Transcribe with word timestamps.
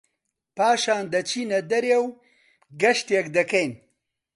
پاشان 0.57 1.03
دەچینە 1.13 1.59
دەرێ 1.71 1.95
و 2.03 2.07
گەشتێک 2.81 3.25
دەکەین 3.35 3.71